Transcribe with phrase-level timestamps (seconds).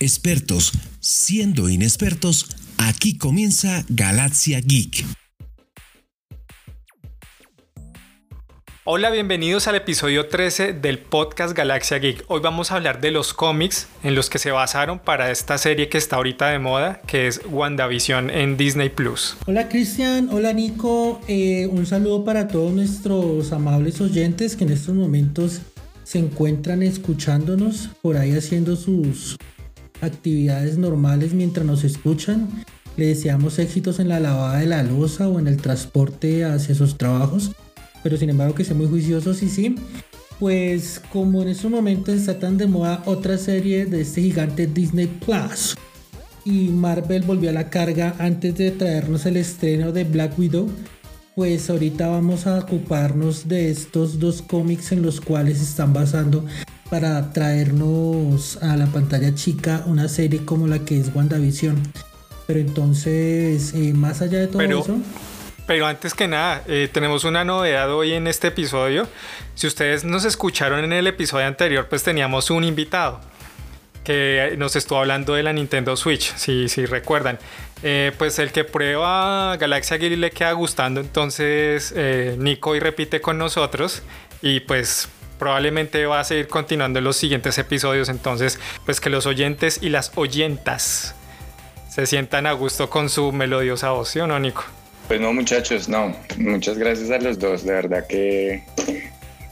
[0.00, 5.04] expertos siendo inexpertos, aquí comienza Galaxia Geek.
[8.90, 12.24] Hola, bienvenidos al episodio 13 del podcast Galaxia Geek.
[12.28, 15.90] Hoy vamos a hablar de los cómics en los que se basaron para esta serie
[15.90, 19.36] que está ahorita de moda, que es WandaVision en Disney Plus.
[19.46, 24.94] Hola Cristian, hola Nico, eh, un saludo para todos nuestros amables oyentes que en estos
[24.94, 25.60] momentos
[26.02, 29.36] se encuentran escuchándonos por ahí haciendo sus
[30.00, 32.48] actividades normales mientras nos escuchan.
[32.96, 36.98] Le deseamos éxitos en la lavada de la losa o en el transporte hacia sus
[36.98, 37.52] trabajos
[38.02, 39.74] pero sin embargo que sean muy juiciosos y sí.
[40.38, 45.06] Pues como en estos momentos está tan de moda otra serie de este gigante Disney
[45.06, 45.76] Plus
[46.44, 50.70] y Marvel volvió a la carga antes de traernos el estreno de Black Widow,
[51.34, 56.46] pues ahorita vamos a ocuparnos de estos dos cómics en los cuales están basando
[56.90, 61.80] para traernos a la pantalla chica una serie como la que es WandaVision.
[62.46, 64.98] Pero entonces, eh, más allá de todo eso...
[65.66, 69.06] Pero antes que nada, eh, tenemos una novedad hoy en este episodio.
[69.54, 73.20] Si ustedes nos escucharon en el episodio anterior, pues teníamos un invitado
[74.02, 77.38] que nos estuvo hablando de la Nintendo Switch, si, si recuerdan.
[77.82, 81.94] Eh, pues el que prueba Galaxia Gear le queda gustando, entonces
[82.38, 84.02] Nico y repite con nosotros
[84.40, 89.26] y pues probablemente va a seguir continuando en los siguientes episodios, entonces pues que los
[89.26, 91.14] oyentes y las oyentas
[91.88, 94.64] se sientan a gusto con su melodiosa voz, ¿sí o no, Nico?
[95.08, 96.14] Pues no, muchachos, no.
[96.36, 97.64] Muchas gracias a los dos.
[97.64, 98.62] De verdad que,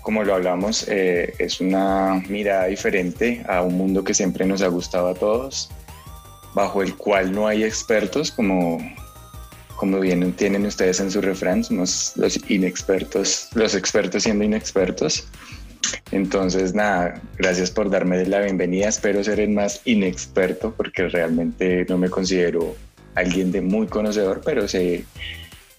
[0.03, 4.69] como lo hablamos, eh, es una mirada diferente a un mundo que siempre nos ha
[4.69, 5.70] gustado a todos,
[6.55, 8.79] bajo el cual no hay expertos, como,
[9.77, 15.27] como bien tienen ustedes en su refrán, somos los inexpertos, los expertos siendo inexpertos.
[16.11, 18.89] Entonces, nada, gracias por darme la bienvenida.
[18.89, 22.77] Espero ser el más inexperto porque realmente no me considero
[23.15, 25.05] alguien de muy conocedor, pero sé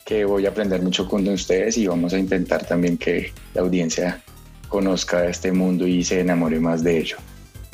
[0.05, 4.21] que voy a aprender mucho con ustedes y vamos a intentar también que la audiencia
[4.69, 7.17] conozca este mundo y se enamore más de ello.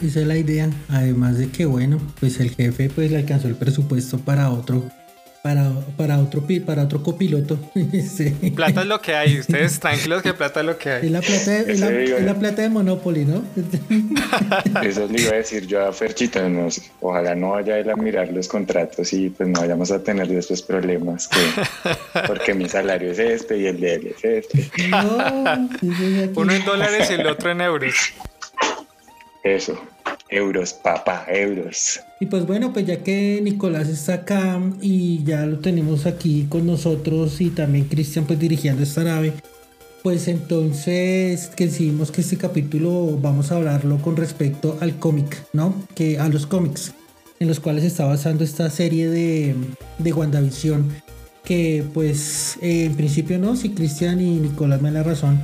[0.04, 3.56] Esa es la idea, además de que bueno, pues el jefe pues le alcanzó el
[3.56, 4.84] presupuesto para otro
[5.44, 7.60] para, para, otro, para otro copiloto.
[8.56, 11.06] Plata es lo que hay, ustedes tranquilos que plata es lo que hay.
[11.06, 13.44] Es la plata de, la, plata de Monopoly, ¿no?
[14.84, 16.40] Eso le iba a decir yo a Ferchito,
[17.02, 20.32] ojalá no vaya a ir a mirar los contratos y pues no vayamos a tener
[20.32, 21.30] estos problemas,
[22.26, 24.70] porque mi salario es este y el de él es este.
[26.36, 28.14] Uno en dólares y el otro en euros.
[29.44, 29.78] Eso.
[30.30, 32.00] Euros, papá, euros.
[32.20, 36.66] Y pues bueno, pues ya que Nicolás está acá y ya lo tenemos aquí con
[36.66, 39.34] nosotros y también Cristian pues dirigiendo esta nave,
[40.02, 45.76] pues entonces que decidimos que este capítulo vamos a hablarlo con respecto al cómic, ¿no?
[45.96, 46.94] Que a los cómics
[47.40, 49.56] en los cuales está basando esta serie de,
[50.00, 50.92] de WandaVision.
[51.44, 55.42] Que pues en principio no, si Cristian y Nicolás me dan la razón.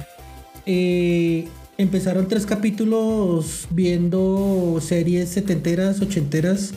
[0.65, 1.47] Eh,
[1.79, 6.73] empezaron tres capítulos viendo series setenteras, ochenteras,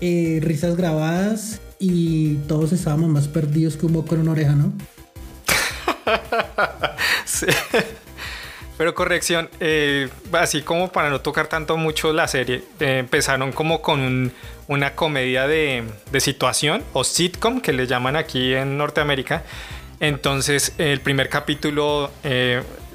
[0.00, 4.72] eh, risas grabadas y todos estábamos más perdidos que un moco en una oreja, ¿no?
[7.26, 7.46] sí.
[8.78, 13.82] Pero corrección, eh, así como para no tocar tanto mucho la serie, eh, empezaron como
[13.82, 14.32] con
[14.68, 19.44] una comedia de, de, situación o sitcom que le llaman aquí en Norteamérica.
[20.00, 22.10] Entonces el primer capítulo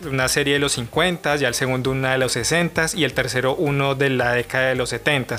[0.06, 3.56] una serie de los 50, ya el segundo una de los 60 y el tercero
[3.56, 5.38] uno de la década de los 70.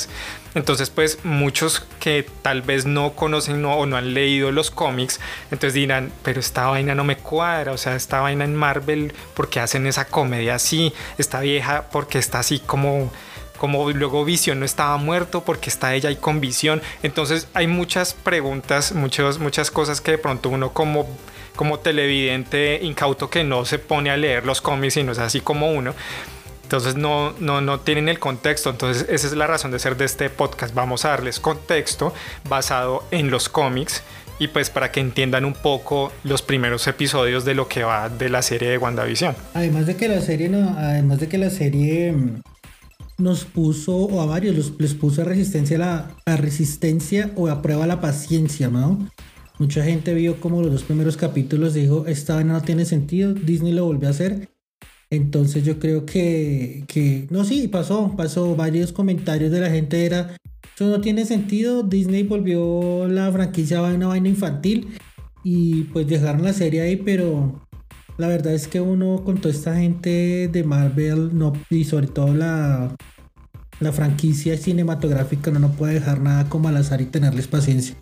[0.55, 5.75] Entonces, pues muchos que tal vez no conocen o no han leído los cómics, entonces
[5.75, 9.87] dirán, pero esta vaina no me cuadra, o sea, esta vaina en Marvel, porque hacen
[9.87, 10.93] esa comedia así?
[11.19, 13.11] Esta vieja, porque está así como
[13.57, 16.83] como luego Visión no estaba muerto porque está ella ahí con Visión.
[17.03, 21.09] Entonces hay muchas preguntas, muchas, muchas cosas que de pronto uno como
[21.57, 25.41] como televidente incauto que no se pone a leer los cómics y no es así
[25.41, 25.95] como uno.
[26.63, 28.71] Entonces no, no, no tienen el contexto.
[28.71, 30.75] Entonces esa es la razón de ser de este podcast.
[30.75, 32.13] Vamos a darles contexto
[32.49, 34.03] basado en los cómics
[34.39, 38.29] y pues para que entiendan un poco los primeros episodios de lo que va de
[38.29, 39.35] la serie de WandaVision.
[39.55, 42.43] Además de que la serie no, además de que la serie mm,
[43.19, 47.87] nos puso o a varios les puso a resistencia la, a resistencia o a prueba
[47.87, 49.09] la paciencia, ¿no?
[49.59, 53.73] Mucha gente vio como los dos primeros capítulos dijo, esta vaina no tiene sentido, Disney
[53.73, 54.51] lo volvió a hacer.
[55.09, 60.37] Entonces yo creo que, que, no, sí, pasó, pasó, varios comentarios de la gente era,
[60.75, 64.89] eso no tiene sentido, Disney volvió la franquicia a una vaina infantil
[65.45, 67.63] y pues dejaron la serie ahí, pero
[68.19, 72.35] la verdad es que uno con toda esta gente de Marvel, no, y sobre todo
[72.35, 72.95] la,
[73.81, 77.97] la franquicia cinematográfica no, no puede dejar nada como al azar y tenerles paciencia.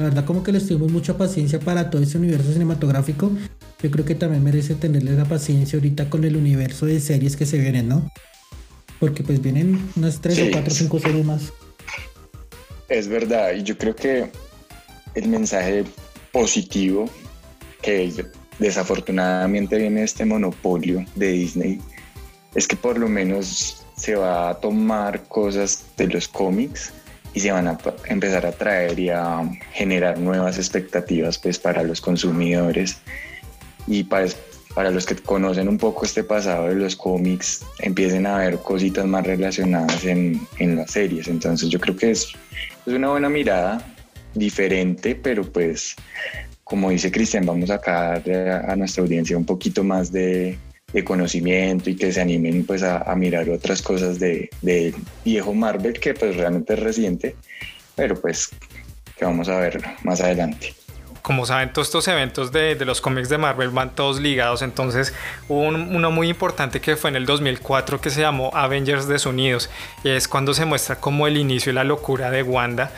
[0.00, 3.30] La verdad como que les tuvimos mucha paciencia para todo ese universo cinematográfico.
[3.82, 7.44] Yo creo que también merece tenerles la paciencia ahorita con el universo de series que
[7.44, 8.10] se vienen, ¿no?
[8.98, 11.52] Porque pues vienen unas 3 o 4 o 5 series más.
[12.88, 14.30] Es verdad, y yo creo que
[15.14, 15.84] el mensaje
[16.32, 17.04] positivo
[17.82, 18.10] que
[18.58, 21.78] desafortunadamente viene este monopolio de Disney
[22.54, 26.90] es que por lo menos se va a tomar cosas de los cómics
[27.34, 32.00] y se van a empezar a traer y a generar nuevas expectativas pues para los
[32.00, 32.98] consumidores.
[33.86, 34.26] Y para,
[34.74, 39.06] para los que conocen un poco este pasado de los cómics empiecen a ver cositas
[39.06, 41.28] más relacionadas en, en las series.
[41.28, 42.32] Entonces yo creo que es,
[42.86, 43.84] es una buena mirada
[44.34, 45.96] diferente pero pues
[46.62, 50.56] como dice Cristian vamos a, a nuestra audiencia un poquito más de,
[50.92, 54.50] de conocimiento y que se animen pues a, mirar otras cosas de,
[55.24, 57.36] viejo Marvel que pues realmente es reciente,
[57.94, 58.50] pero pues
[59.16, 60.74] que vamos a ver más adelante.
[61.22, 64.62] Como saben, todos estos eventos de, los cómics de Marvel van todos ligados.
[64.62, 65.12] Entonces,
[65.48, 69.68] hubo uno muy importante que fue en el 2004 que se llamó Avengers Desunidos.
[70.02, 72.90] Y es cuando se muestra como el inicio y la locura de Wanda.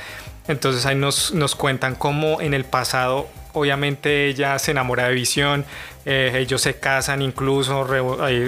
[0.46, 5.64] Entonces, ahí nos, nos cuentan cómo en el pasado obviamente ella se enamora de Visión,
[6.04, 7.86] eh, ellos se casan incluso,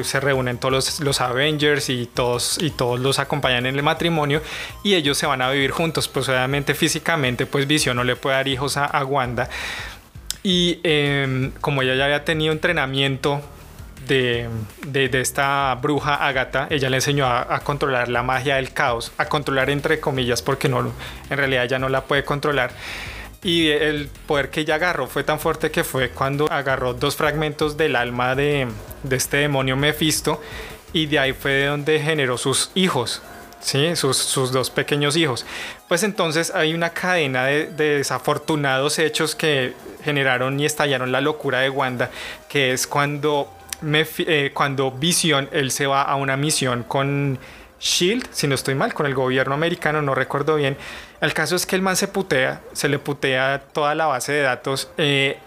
[0.02, 2.58] se reúnen todos los, Avengers y todos,
[2.98, 4.42] los acompañan en el matrimonio
[4.82, 8.36] y ellos se van a vivir juntos, pues obviamente físicamente pues Visión no le puede
[8.36, 9.48] dar hijos a, Wanda
[10.42, 13.40] y em, como ella ya había tenido entrenamiento
[14.06, 19.70] de, esta bruja Agatha, ella le enseñó a, controlar la magia del caos, a controlar
[19.70, 20.92] entre comillas, porque no,
[21.30, 22.72] en realidad ella no la puede controlar.
[23.44, 27.76] Y el poder que ella agarró fue tan fuerte que fue cuando agarró dos fragmentos
[27.76, 28.66] del alma de,
[29.10, 30.40] este demonio Mephisto
[30.94, 33.20] y de ahí fue de donde generó sus hijos,
[33.60, 33.96] ¿sí?
[33.96, 35.44] sus, dos pequeños hijos.
[35.88, 41.68] Pues entonces hay una cadena de, desafortunados hechos que generaron y estallaron la locura de
[41.68, 42.10] Wanda,
[42.48, 43.52] que es cuando,
[43.82, 47.38] eh, cuando Vision, él se va a una misión con
[47.78, 50.78] Shield, si no estoy mal, con el gobierno americano, no recuerdo bien.
[51.24, 54.42] El caso es que el man se putea, se le putea toda la base de
[54.42, 54.90] datos.
[54.98, 55.38] Eh,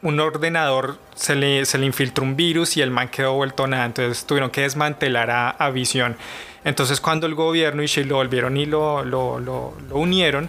[0.00, 3.84] un ordenador se le, se le infiltró un virus y el man quedó vuelto nada.
[3.84, 6.16] Entonces tuvieron que desmantelar a, Visión.
[6.62, 10.48] Entonces cuando el gobierno y Shield lo volvieron y lo, lo, lo unieron,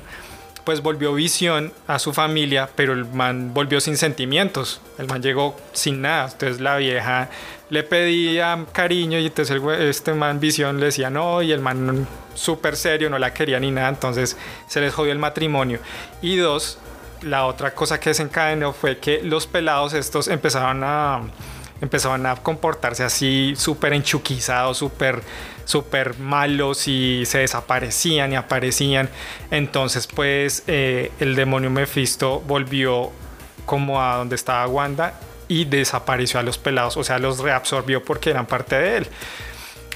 [0.65, 4.81] pues volvió visión a su familia, pero el man volvió sin sentimientos.
[4.97, 6.29] El man llegó sin nada.
[6.31, 7.29] Entonces la vieja
[7.69, 12.75] le pedía cariño y entonces este man visión le decía no y el man súper
[12.75, 13.89] serio no la quería ni nada.
[13.89, 15.79] Entonces se les jodió el matrimonio.
[16.21, 16.79] Y dos,
[17.21, 21.21] la otra cosa que desencadenó fue que los pelados estos empezaron a
[21.81, 25.21] empezaban a comportarse así súper enchuquizados, súper
[25.65, 29.09] súper malos y se desaparecían y aparecían.
[29.51, 33.11] Entonces pues eh, el demonio Mephisto volvió
[33.65, 38.31] como a donde estaba Wanda y desapareció a los pelados, o sea, los reabsorbió porque
[38.31, 39.07] eran parte de él.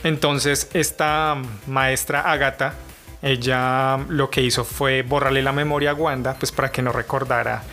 [0.03, 1.37] Entonces esta
[1.67, 2.73] maestra Agatha,
[3.21, 7.63] ella lo que hizo fue borrarle la memoria a Wanda, pues para que no recordara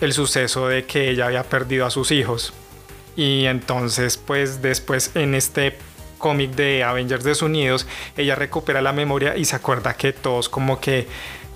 [0.00, 2.52] el suceso de que ella había perdido a sus hijos.
[3.16, 5.78] Y entonces pues después en este
[6.18, 7.86] cómic de Avengers desunidos,
[8.16, 11.06] ella recupera la memoria y se acuerda que todos como que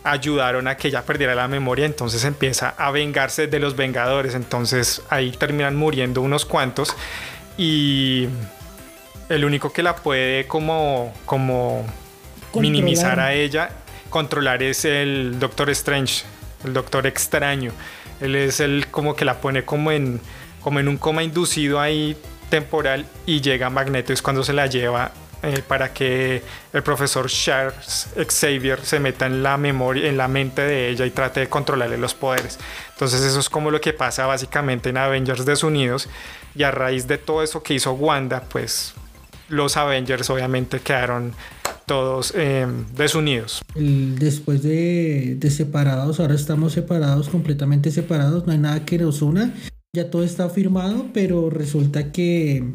[0.05, 5.03] ayudaron a que ella perdiera la memoria, entonces empieza a vengarse de los Vengadores, entonces
[5.11, 6.97] ahí terminan muriendo unos cuantos.
[7.59, 8.29] Y
[9.29, 11.87] el único que la puede como, como
[12.55, 13.71] minimizar a ella,
[14.09, 16.25] controlar es el Doctor Strange,
[16.65, 17.73] el Doctor Extraño.
[18.21, 20.21] Él es el como que la pone como en,
[20.61, 22.17] como en un coma inducido ahí
[22.49, 25.13] temporal y llega Magneto es cuando se la lleva
[25.43, 30.61] eh, para que el profesor Charles Xavier se meta en la memoria, en la mente
[30.61, 32.59] de ella y trate de controlarle los poderes.
[32.93, 36.09] Entonces eso es como lo que pasa básicamente en Avengers desunidos
[36.55, 38.93] y a raíz de todo eso que hizo Wanda, pues
[39.49, 41.33] los Avengers obviamente quedaron
[41.87, 43.63] todos eh, desunidos.
[43.75, 49.55] después de, de, separados, ahora estamos separados, completamente separados, no hay nada que nos una
[49.93, 52.75] ya todo está firmado, pero resulta que,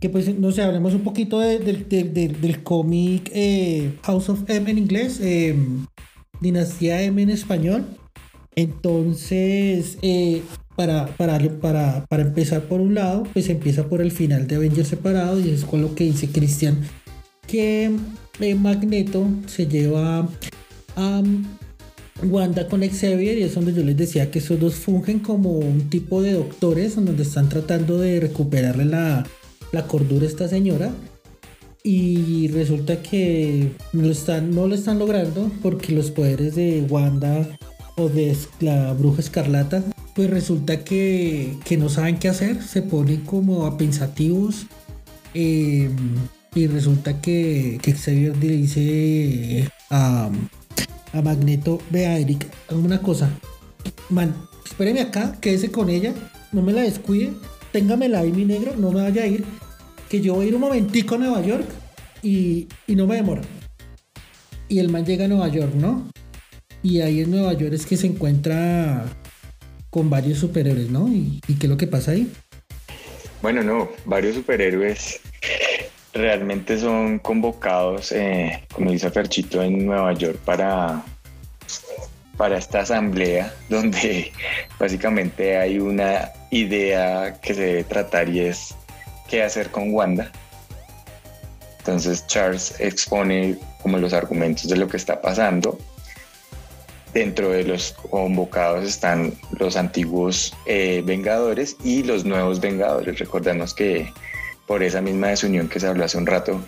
[0.00, 5.20] que pues, no sé, hablemos un poquito del cómic eh, House of M en inglés,
[5.20, 5.86] em,
[6.40, 7.86] Dinastía M en español.
[8.56, 10.42] Entonces, eh,
[10.76, 14.88] para, para, para, para, empezar por un lado, pues empieza por el final de Avengers
[14.88, 16.78] separado y es con lo que dice Cristian,
[17.46, 17.90] que
[18.40, 20.28] eh, Magneto se lleva
[20.96, 21.22] a
[22.22, 25.90] Wanda con Xavier y es donde yo les decía que esos dos fungen como un
[25.90, 29.26] tipo de doctores donde están tratando de recuperarle la,
[29.72, 30.92] la cordura a esta señora.
[31.82, 33.72] Y resulta que
[34.04, 37.46] están, no lo están logrando porque los poderes de Wanda
[37.96, 43.20] o de la bruja escarlata, pues resulta que, que no saben qué hacer, se ponen
[43.20, 44.66] como a pensativos.
[45.34, 45.90] Eh,
[46.54, 50.30] y resulta que, que Xavier dice a,
[51.14, 53.30] a Magneto, vea Eric, una cosa.
[54.10, 56.12] Man, espéreme acá, quédese con ella,
[56.52, 57.32] no me la descuide,
[57.72, 59.44] téngamela ahí mi negro, no me vaya a ir,
[60.08, 61.66] que yo voy a ir un momentico a Nueva York
[62.22, 63.42] y, y no me demora.
[64.68, 66.10] Y el man llega a Nueva York, ¿no?
[66.82, 69.04] Y ahí en Nueva York es que se encuentra
[69.90, 71.08] con varios superhéroes, ¿no?
[71.08, 72.30] ¿Y, y qué es lo que pasa ahí?
[73.40, 75.20] Bueno, no, varios superhéroes
[76.14, 81.02] realmente son convocados, eh, como dice Ferchito, en Nueva York para,
[82.36, 84.32] para esta asamblea donde
[84.78, 88.74] básicamente hay una idea que se debe tratar y es
[89.28, 90.30] qué hacer con Wanda.
[91.78, 95.78] Entonces Charles expone como los argumentos de lo que está pasando.
[97.12, 103.18] Dentro de los convocados están los antiguos eh, Vengadores y los nuevos Vengadores.
[103.18, 104.10] Recordemos que
[104.66, 106.64] por esa misma desunión que se habló hace un rato,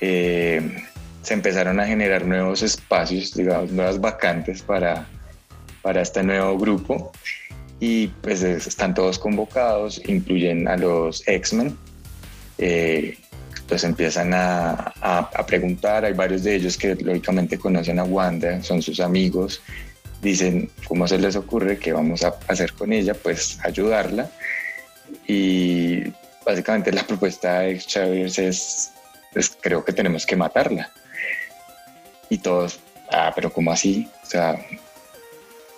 [0.00, 0.82] eh,
[1.22, 5.06] se empezaron a generar nuevos espacios, digamos, nuevas vacantes para,
[5.82, 7.12] para este nuevo grupo
[7.80, 11.76] y pues están todos convocados, incluyen a los X-Men.
[12.58, 13.18] Eh,
[13.68, 18.82] pues empiezan a, a, preguntar, hay varios de ellos que lógicamente conocen a Wanda, son
[18.82, 19.62] sus amigos,
[20.20, 24.30] dicen cómo se les ocurre, qué vamos a hacer con ella, pues ayudarla.
[25.26, 26.02] Y
[26.44, 28.92] básicamente la propuesta de Chávez es,
[29.60, 30.90] creo que tenemos que matarla.
[32.28, 34.08] Y todos, ah, pero ¿cómo así?
[34.22, 34.56] O sea,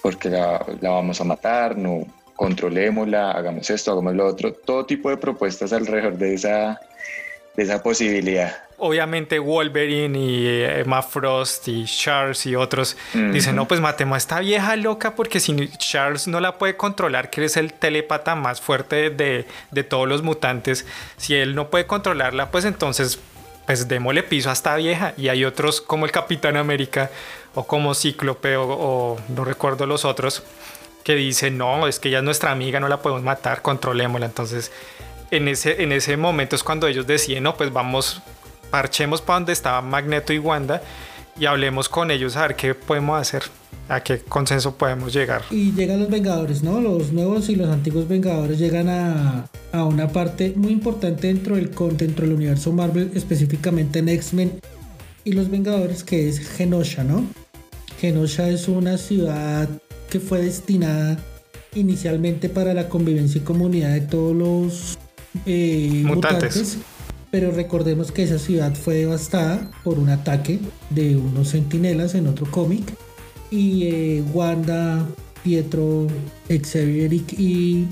[0.02, 2.06] porque la, la vamos a matar, no
[2.36, 6.80] controlémosla, hagamos esto, hagamos lo otro, todo tipo de propuestas alrededor de esa,
[7.56, 8.62] de esa posibilidad.
[8.78, 14.18] Obviamente Wolverine y eh, Emma Frost y Charles y otros dicen, no, pues matemos a
[14.18, 18.60] esta vieja loca porque si Charles no la puede controlar, que es el telépata más
[18.60, 20.84] fuerte de, de todos los mutantes,
[21.16, 23.18] si él no puede controlarla, pues entonces
[23.64, 25.12] pues démosle piso a esta vieja.
[25.16, 27.10] Y hay otros como el Capitán América
[27.54, 30.42] o como Cíclope o, o, no recuerdo los otros
[31.02, 34.26] que dicen, no, es que ella es nuestra amiga, no la podemos matar, controlémosla.
[34.26, 34.72] Entonces
[35.30, 38.22] en ese, en ese momento es cuando ellos deciden, no, pues vamos,
[38.70, 40.82] parchemos para donde estaba Magneto y Wanda
[41.38, 43.42] y hablemos con ellos a ver qué podemos hacer,
[43.88, 45.42] a qué consenso podemos llegar.
[45.50, 46.80] Y llegan los Vengadores, ¿no?
[46.80, 51.70] Los nuevos y los antiguos Vengadores llegan a, a una parte muy importante dentro del,
[51.96, 54.60] dentro del universo Marvel, específicamente en X-Men
[55.24, 57.24] y los Vengadores, que es Genosha, ¿no?
[58.00, 59.68] Genosha es una ciudad
[60.10, 61.18] que fue destinada
[61.74, 64.98] inicialmente para la convivencia y comunidad de todos los
[65.44, 66.78] eh, mutantes.
[67.30, 72.50] Pero recordemos que esa ciudad fue devastada por un ataque de unos sentinelas en otro
[72.50, 72.84] cómic.
[73.50, 75.06] Y eh, Wanda,
[75.42, 76.06] Pietro,
[76.48, 77.86] Xavier y,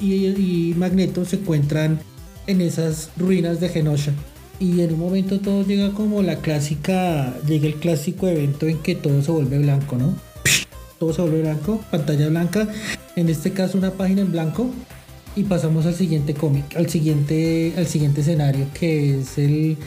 [0.00, 2.00] y, Magneto se encuentran
[2.46, 4.12] en esas ruinas de Genosha.
[4.58, 8.94] Y en un momento todo llega como la clásica, llega el clásico evento en que
[8.94, 10.14] todo se vuelve blanco, ¿no?
[10.98, 12.68] Todo se vuelve blanco, pantalla blanca,
[13.16, 14.70] en este caso una página en blanco
[15.34, 19.78] y pasamos al siguiente cómic, al siguiente, al siguiente escenario, que es el,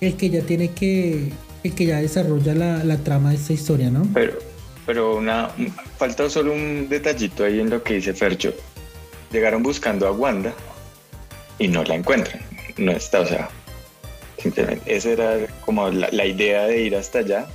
[0.00, 1.30] el que ya tiene que,
[1.62, 4.06] el que ya desarrolla la, la trama de esta historia, ¿no?
[4.12, 4.38] Pero,
[4.86, 5.50] pero una,
[5.96, 8.52] falta solo un detallito ahí en lo que dice Fercho.
[9.32, 10.52] Llegaron buscando a Wanda
[11.58, 12.42] y no la encuentran.
[12.76, 13.48] No está, o sea,
[14.38, 17.46] simplemente esa era como la, la idea de ir hasta allá,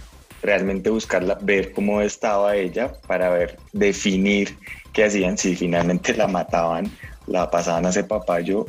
[0.42, 4.56] realmente buscarla, ver cómo estaba ella para ver, definir
[4.94, 6.90] qué hacían, si finalmente la mataban
[7.28, 8.66] la pasaban a ese papayo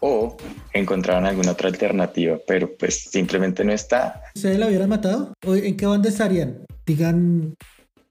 [0.00, 0.36] o
[0.72, 4.22] encontraban alguna otra alternativa, pero pues simplemente no está.
[4.34, 5.34] ¿Ustedes la hubieran matado?
[5.42, 6.64] ¿En qué banda estarían?
[6.86, 7.56] Digan,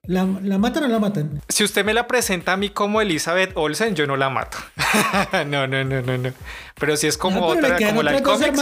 [0.07, 1.41] ¿La, ¿La, matan o la matan?
[1.49, 4.57] Si usted me la presenta a mí como Elizabeth Olsen, yo no la mato.
[5.47, 6.31] no, no, no, no, no.
[6.79, 8.53] Pero si es como otra, como la del cómic.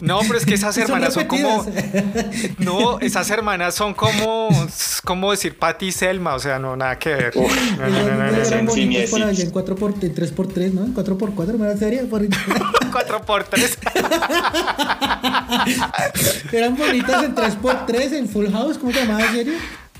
[0.00, 1.66] No, pero es que esas hermanas son, como.
[2.58, 4.48] No, esas hermanas son como.
[5.04, 7.34] como decir Patty y Selma, o sea, no, nada que ver.
[7.36, 10.74] no, no, no, no, no, Eran bonitas por allá en 4 por 3 por 3
[10.74, 10.84] ¿no?
[10.84, 12.04] En 4 por 4 ¿me serie?
[12.04, 12.26] Por...
[12.92, 13.78] 4 por 3
[16.52, 19.54] Eran bonitas en 3 por 3 en Full House, ¿cómo se llamaba la serie?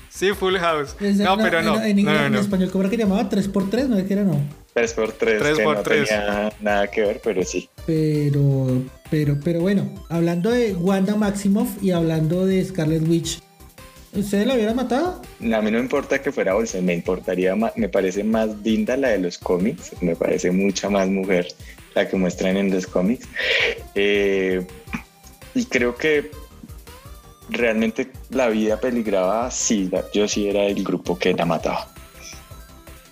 [0.09, 0.95] Sí, Full House.
[0.99, 1.81] no, pero no.
[1.81, 3.29] En, no, en, español, ¿cómo era que llamaba?
[3.29, 4.41] 3x3, no es que era no.
[4.81, 7.69] 3x3, 3 que no tenía nada que ver, pero sí.
[7.85, 13.39] Pero, pero, pero bueno, hablando de Wanda Maximoff y hablando de Scarlet Witch,
[14.13, 15.21] ¿ustedes la hubieran matado?
[15.39, 18.97] A mí no me importa que fuera Olsen, me importaría más, me parece más linda
[18.97, 21.47] la de los cómics, me parece mucha más mujer.
[21.95, 23.27] la que muestran en los cómics.
[23.95, 24.65] Eh,
[25.55, 26.31] y creo que
[27.49, 31.89] realmente la vida peligraba, sí, yo sí era el grupo que la mataba.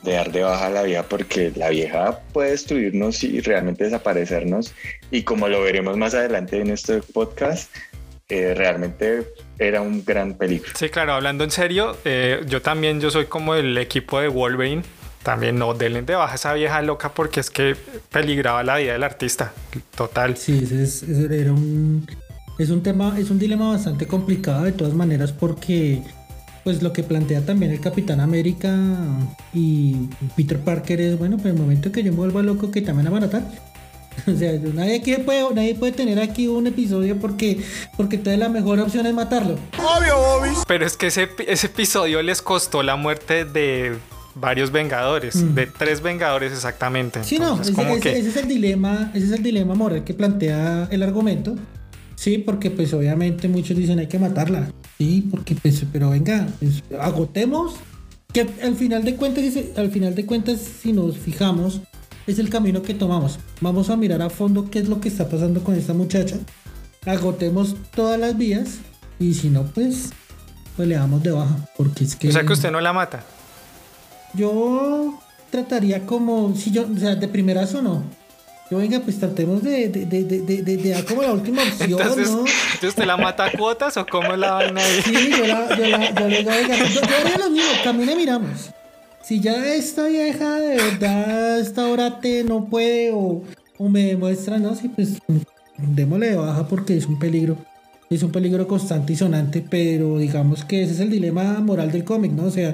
[0.08, 4.74] De dar de baja la vida porque la vieja puede destruirnos y realmente desaparecernos.
[5.12, 7.70] Y como lo veremos más adelante en este podcast,
[8.30, 9.28] eh, realmente
[9.60, 10.72] era un gran peligro.
[10.76, 14.84] Sí, claro, hablando en serio, eh, yo también yo soy como el equipo de Wolverine.
[15.24, 17.76] También no denle de baja esa vieja loca porque es que
[18.10, 19.52] peligraba la vida del artista.
[19.94, 20.38] Total.
[20.38, 22.08] Sí, ese, es, era un
[22.58, 26.02] es un tema, es un dilema bastante complicado de todas maneras porque
[26.68, 28.78] pues lo que plantea también el Capitán América
[29.54, 29.96] y
[30.36, 33.24] Peter Parker es bueno, pues el momento que yo me vuelva loco que también van
[33.24, 33.44] a matar.
[34.28, 37.64] O sea, nadie, puede, nadie puede tener aquí un episodio porque,
[37.96, 39.54] porque entonces la mejor opción es matarlo.
[39.78, 40.52] Obvio, obvio.
[40.68, 43.96] Pero es que ese, ese episodio les costó la muerte de
[44.36, 45.54] varios Vengadores, mm.
[45.54, 47.24] de tres Vengadores exactamente.
[47.24, 51.56] Sí, no, ese, es el dilema, ese es el dilema moral que plantea el argumento.
[52.18, 54.72] Sí, porque pues obviamente muchos dicen hay que matarla.
[54.98, 57.76] Sí, porque pues, pero venga, pues, agotemos.
[58.34, 59.46] Que al final de cuentas,
[59.78, 61.80] al final de cuentas, si nos fijamos,
[62.26, 63.40] es el camino que tomamos.
[63.62, 66.38] Vamos a mirar a fondo qué es lo que está pasando con esta muchacha.
[67.06, 68.80] Agotemos todas las vías
[69.20, 70.10] y si no, pues,
[70.76, 71.70] pues le damos de baja.
[71.78, 72.30] Porque es que.
[72.30, 73.24] O sea que usted no la mata.
[74.34, 75.20] Yo
[75.52, 78.04] trataría como, si yo, o sea, de primerazo no.
[78.70, 82.30] Yo venga, pues tratemos de, de, de, de, de dar como la última opción, entonces,
[82.30, 82.40] ¿no?
[82.40, 85.02] ¿Entonces usted la mata a cuotas o cómo es la vaina ahí?
[85.04, 88.72] Sí, yo la, yo la, yo le digo, venga, yo, haría lo mismo, camine miramos.
[89.24, 93.42] Si ya esta vieja de verdad esta hora te no puede o,
[93.78, 95.20] o me demuestra, no, sí, pues
[95.78, 97.58] démosle de baja porque es un peligro.
[98.10, 102.06] Es un peligro constante y sonante, pero digamos que ese es el dilema moral del
[102.06, 102.46] cómic, ¿no?
[102.46, 102.74] O sea,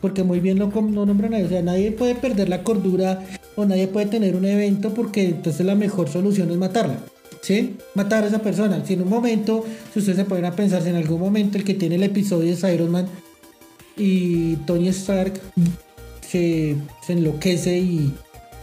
[0.00, 3.22] porque muy bien lo, no nombran a O sea, nadie puede perder la cordura
[3.56, 6.98] o nadie puede tener un evento porque entonces la mejor solución es matarla.
[7.42, 7.76] ¿Sí?
[7.94, 8.84] Matar a esa persona.
[8.84, 11.64] Si en un momento, si ustedes se pueden a pensar, si en algún momento el
[11.64, 13.06] que tiene el episodio es Iron Man
[13.96, 15.34] y Tony Stark
[16.28, 16.76] se,
[17.08, 18.12] enloquece y,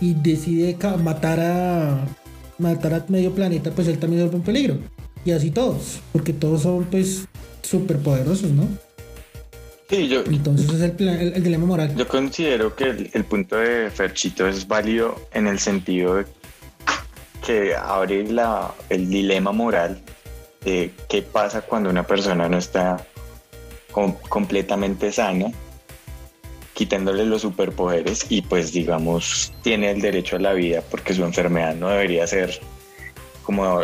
[0.02, 2.06] y decide matar a
[2.58, 4.78] matar a medio planeta, pues él también vuelve un peligro.
[5.26, 7.26] Y así todos, porque todos son pues
[7.62, 7.98] súper
[9.94, 11.96] Entonces es el, dilema moral.
[11.96, 16.26] Yo considero que el, punto de Ferchito es válido en el sentido de
[17.46, 20.02] que abre la, el dilema moral
[20.64, 23.06] de qué pasa cuando una persona no está
[24.30, 25.52] completamente sana,
[26.74, 31.76] quitándole los superpoderes y pues digamos tiene el derecho a la vida porque su enfermedad
[31.76, 32.60] no debería ser
[33.44, 33.82] como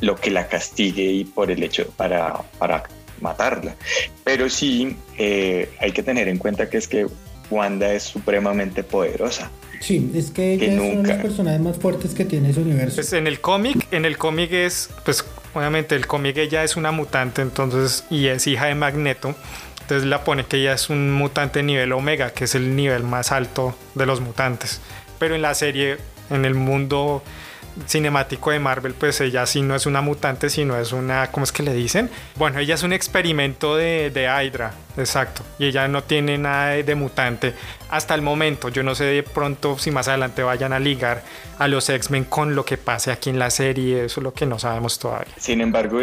[0.00, 2.82] lo que la castigue y por el hecho para, para
[3.20, 3.76] matarla.
[4.24, 7.06] Pero sí eh, hay que tener en cuenta que es que
[7.50, 9.50] Wanda es supremamente poderosa.
[9.80, 12.96] Sí, es que ella es una de las personajes más fuertes que tiene ese universo.
[12.96, 16.90] Pues en el cómic, en el cómic es, pues obviamente el cómic ella es una
[16.90, 19.34] mutante, entonces, y es hija de Magneto.
[19.82, 23.32] Entonces la pone que ella es un mutante nivel Omega, que es el nivel más
[23.32, 24.80] alto de los mutantes.
[25.18, 25.96] Pero en la serie,
[26.28, 27.22] en el mundo
[27.86, 31.52] cinemático de Marvel, pues ella sí no es una mutante, sino es una, ¿cómo es
[31.52, 32.10] que le dicen?
[32.36, 36.94] Bueno, ella es un experimento de, de Hydra, exacto, y ella no tiene nada de,
[36.94, 37.54] mutante
[37.90, 38.68] hasta el momento.
[38.68, 41.22] Yo no sé de pronto si más adelante vayan a ligar
[41.58, 44.46] a los X-Men con lo que pase aquí en la serie, eso es lo que
[44.46, 45.32] no sabemos todavía.
[45.38, 46.00] Sin embargo,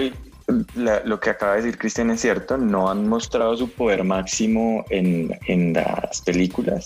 [0.76, 5.38] lo que acaba de decir Cristian es cierto, no han mostrado su poder máximo en,
[5.48, 6.86] en las películas,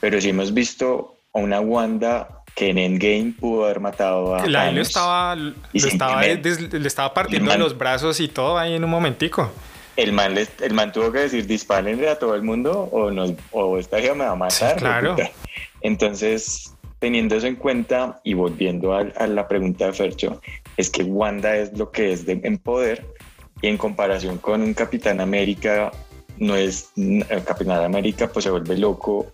[0.00, 4.70] pero sí hemos visto a una Wanda que en Endgame pudo haber matado a la
[4.70, 9.50] estaba, le estaba partiendo de los brazos y todo ahí en un momentico.
[9.96, 13.78] El man, el man tuvo que decir dispárenle a todo el mundo o, nos, o
[13.78, 14.76] esta hija me va a matar.
[14.76, 15.16] claro.
[15.82, 20.40] Entonces, teniendo eso en cuenta y volviendo a, la pregunta de Fercho,
[20.76, 23.06] es que Wanda es lo que es de, en poder
[23.60, 25.92] y en comparación con un Capitán América,
[26.38, 29.32] no es, el Capitán América pues se vuelve loco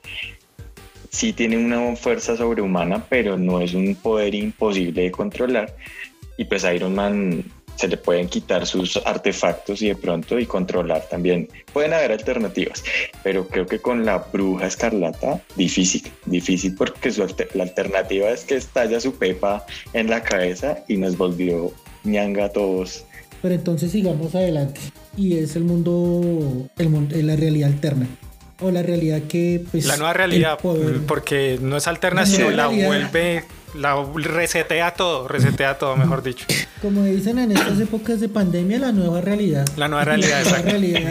[1.11, 5.75] sí tiene una fuerza sobrehumana, pero no es un poder imposible de controlar.
[6.39, 7.45] Y pues a Iron Man
[7.77, 11.49] se le pueden quitar sus artefactos y de pronto y controlar también.
[11.73, 12.85] Pueden haber alternativas,
[13.23, 17.11] pero creo que con la bruja escarlata, difícil, difícil porque
[17.55, 21.73] la alternativa es que estalla su pepa en la cabeza y nos volvió
[22.05, 23.05] ñanga a todos.
[23.43, 24.81] Pero entonces sigamos adelante
[25.17, 28.07] y es el mundo, el la realidad alterna
[28.61, 30.59] o la realidad que pues la nueva realidad
[31.07, 33.45] porque no es alternación la, vuelve
[33.75, 36.47] la resetea todo resetea todo mejor dicho.
[36.83, 39.67] Como dicen en estas épocas de pandemia la nueva realidad.
[39.77, 41.11] La nueva realidad, la nueva realidad.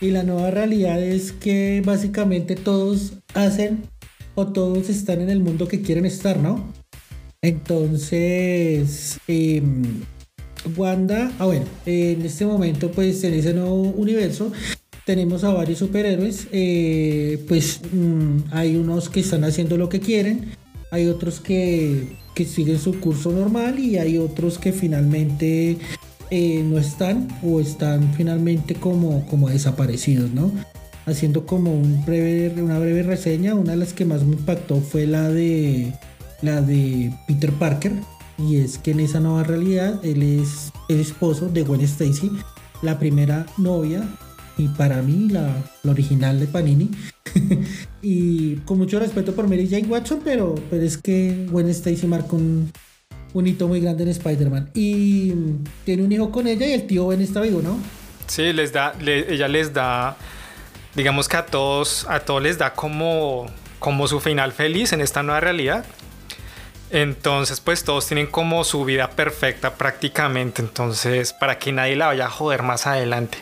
[0.00, 3.88] Y la nueva realidad es que básicamente todos hacen
[4.34, 6.72] o todos están en el mundo que quieren estar no
[7.40, 10.02] Entonces, em,
[10.76, 14.52] Wanda, ah bueno, en este momento pues en ese nuevo universo
[15.06, 20.50] tenemos a varios superhéroes, eh, pues mm, hay unos que están haciendo lo que quieren,
[20.90, 25.78] hay otros que, siguen su curso normal y hay otros que finalmente
[26.30, 30.52] eh, no están o están finalmente como, como desaparecidos, ¿no?
[31.06, 35.06] Haciendo como un breve, una breve reseña, una de las que más me impactó fue
[35.06, 35.94] la de
[36.42, 37.92] la de Peter Parker,
[38.38, 42.30] y es que en esa nueva realidad él es el esposo de Gwen Stacy,
[42.82, 44.06] la primera novia
[44.56, 45.50] y para mí la,
[45.88, 46.90] original de Panini.
[48.02, 52.36] y con mucho respeto por Mary Jane Watson, pero, pero es que Gwen Stacy marcó
[52.36, 52.72] un,
[53.46, 54.70] hito muy grande en Spider-Man.
[54.74, 55.32] Y
[55.84, 57.78] tiene un hijo con ella y el tío Ben está vivo, ¿no?
[58.26, 60.16] Sí, les da, ella les da,
[60.94, 63.46] digamos que a todos, a todos les da como,
[63.78, 65.84] como su final feliz en esta nueva realidad.
[66.90, 70.62] Entonces, pues todos tienen como su vida perfecta prácticamente.
[70.62, 73.38] Entonces, para que nadie la vaya a joder más adelante.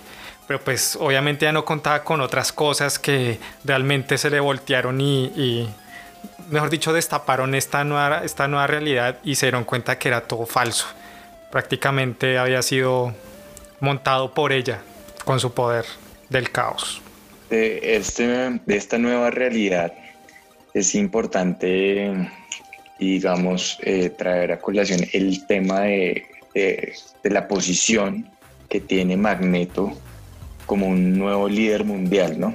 [0.46, 5.68] Pero pues obviamente ya no contaba con otras cosas que realmente se le voltearon y,
[6.50, 10.44] mejor dicho, destaparon esta nueva, esta nueva realidad y se dieron cuenta que era todo
[10.46, 10.86] falso.
[11.50, 13.14] Prácticamente había sido
[13.80, 14.82] montado por ella
[15.24, 15.86] con su poder
[16.28, 17.00] del caos.
[17.48, 19.92] De, este, de esta nueva realidad
[20.74, 22.28] es importante
[22.98, 26.26] digamos, eh, traer a colación el tema de,
[27.24, 28.30] la posición
[28.68, 29.92] que tiene Magneto
[30.66, 32.54] como un nuevo líder mundial, ¿no?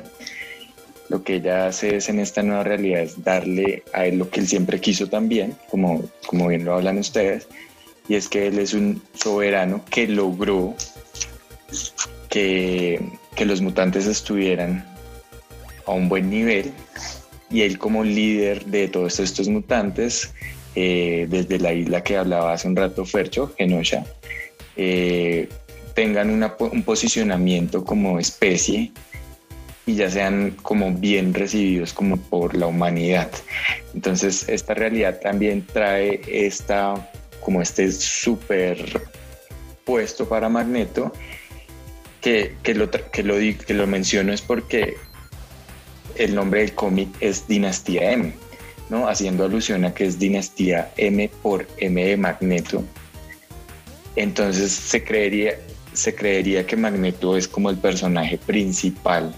[1.10, 4.42] Lo que ella hace es en esta nueva realidad es darle a él lo que
[4.42, 7.48] él siempre quiso también, como, como bien lo hablan ustedes,
[8.08, 10.76] y es que él es un soberano que logró
[12.30, 13.02] que,
[13.36, 14.86] que los mutantes estuvieran
[15.86, 16.72] a un buen nivel
[17.52, 20.34] y él como líder de todos estos mutantes,
[20.76, 24.06] eh, desde la isla que hablaba hace un rato Fercho, Genosha,
[24.78, 25.50] eh,
[26.00, 28.94] tengan un posicionamiento como especie
[29.86, 33.30] y ya sean como bien recibidos como por la humanidad.
[33.94, 38.78] Entonces esta realidad también trae esta como este super
[39.84, 41.12] puesto para Magneto
[42.22, 44.96] que, que, lo, que, lo, que lo menciono es porque
[46.16, 48.32] el nombre del cómic es Dinastía M,
[48.90, 49.10] ¿no?
[49.10, 52.86] Haciendo alusión a que es Dinastía M por M de Magneto.
[54.16, 55.58] Entonces se creería,
[56.00, 59.34] se creería que Magneto es como el personaje principal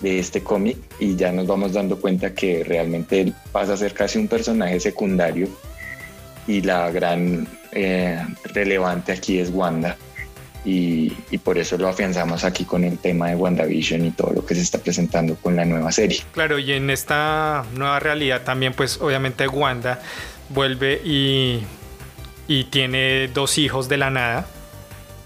[0.00, 3.94] de este cómic y ya nos vamos dando cuenta que realmente él pasa a ser
[3.94, 5.48] casi un personaje secundario
[6.46, 9.96] y la gran eh, relevante aquí es Wanda
[10.64, 11.10] y,
[11.44, 14.62] por eso lo afianzamos aquí con el tema de WandaVision y todo lo que se
[14.62, 16.22] está presentando con la nueva serie.
[16.32, 20.00] Claro, y en esta nueva realidad también pues obviamente Wanda
[20.48, 21.60] vuelve y,
[22.48, 24.46] y tiene dos hijos de la nada,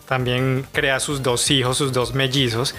[0.08, 2.74] también crea sus dos hijos, sus dos mellizos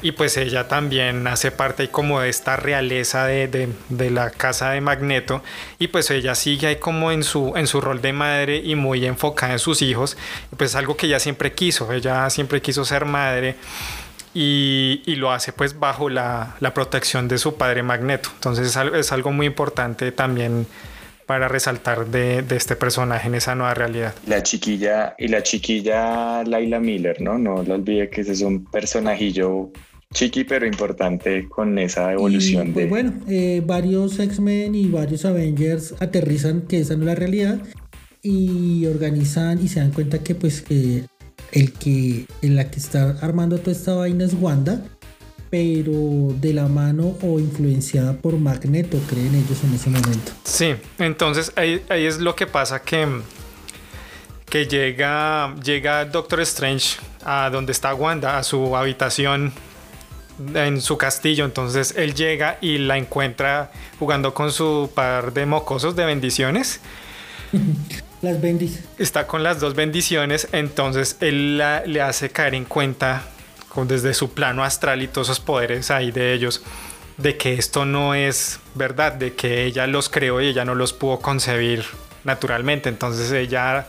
[0.00, 5.42] y pues ella también hace parte como de esta realeza de, la casa de Magneto
[5.80, 9.04] y pues ella sigue ahí como en su, en su rol de madre y muy
[9.06, 10.16] enfocada en sus hijos
[10.52, 13.56] y pues es algo que ella siempre quiso, ella siempre quiso ser madre
[14.34, 19.46] y, lo hace pues bajo la, protección de su padre Magneto, entonces es algo, muy
[19.46, 20.68] importante también
[21.28, 24.14] para resaltar de, de, este personaje en esa nueva realidad.
[24.26, 27.36] La chiquilla y la chiquilla Laila Miller, ¿no?
[27.36, 29.70] No lo olvide que ese es un personajillo
[30.14, 32.90] chiqui pero importante con esa evolución pues de...
[32.90, 37.58] Bueno, eh, varios X-Men y varios Avengers aterrizan que esa no es la realidad
[38.22, 43.58] y organizan y se dan cuenta que pues el que en la que está armando
[43.58, 44.82] toda esta vaina es Wanda,
[45.50, 50.32] pero de la mano o influenciada por Magneto, creen ellos en ese momento.
[50.44, 53.06] Sí, entonces ahí, ahí es lo que pasa que,
[54.48, 59.52] que llega, llega Doctor Strange a donde está Wanda, a su habitación
[60.54, 61.44] en su castillo.
[61.44, 66.80] Entonces él llega y la encuentra jugando con su par de mocosos de bendiciones.
[68.22, 68.88] Las bendiciones.
[68.98, 70.48] Está con las dos bendiciones.
[70.50, 73.22] Entonces él le hace caer en cuenta
[73.68, 76.62] con, desde su plano astral y todos esos poderes ahí de ellos.
[77.16, 80.92] De que esto no es verdad, de que ella los creó y ella no los
[80.92, 81.84] pudo concebir
[82.24, 82.88] naturalmente.
[82.88, 83.88] Entonces ella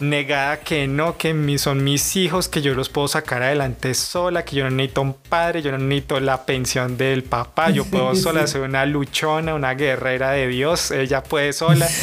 [0.00, 4.56] negada que no, que son mis hijos, que yo los puedo sacar adelante sola, que
[4.56, 8.46] yo no necesito un padre, yo no necesito la pensión del papá, yo puedo sola
[8.46, 11.88] ser una luchona, una guerrera de Dios, ella puede sola.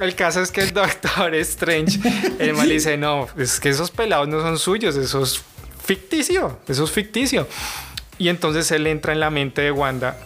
[0.00, 2.00] El caso es que el Doctor Strange,
[2.40, 5.44] el mal dice, no, es que esos pelados no son suyos, eso es
[5.84, 7.48] ficticio, eso es ficticio.
[8.18, 10.16] Y entonces él entra en la mente de Wanda